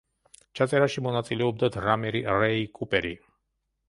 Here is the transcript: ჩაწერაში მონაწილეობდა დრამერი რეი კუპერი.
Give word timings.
ჩაწერაში 0.59 1.03
მონაწილეობდა 1.07 1.69
დრამერი 1.75 2.21
რეი 2.45 2.65
კუპერი. 2.81 3.13